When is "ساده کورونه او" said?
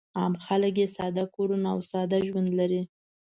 0.97-1.79